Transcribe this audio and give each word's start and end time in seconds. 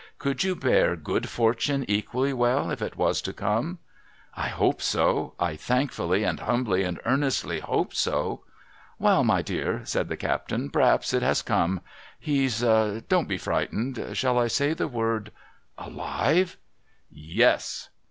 Could 0.17 0.43
you 0.43 0.55
bear 0.55 0.95
good 0.95 1.29
fortune 1.29 1.85
equally 1.87 2.33
well, 2.33 2.71
if 2.71 2.81
it 2.81 2.97
was 2.97 3.21
to 3.21 3.31
come?'' 3.33 3.77
I 4.35 4.47
hope 4.47 4.81
so. 4.81 5.35
I 5.39 5.55
thankfully 5.55 6.23
and 6.23 6.39
humbly 6.39 6.81
and 6.83 6.99
earnestly 7.05 7.59
hope 7.59 7.93
BO!' 8.03 8.43
Wa'al, 8.99 9.23
my 9.23 9.43
dear,' 9.43 9.81
said 9.85 10.09
the 10.09 10.17
captain,' 10.17 10.71
p'r'haps 10.71 11.13
it 11.13 11.21
has 11.21 11.43
come. 11.43 11.81
He's 12.19 12.61
—'don't 13.09 13.27
be 13.27 13.37
frightened— 13.37 14.03
shall 14.17 14.39
I 14.39 14.47
say 14.47 14.73
the 14.73 14.87
word 14.87 15.31
'* 15.65 15.77
Alive?'' 15.77 16.57
Yes 17.37 17.89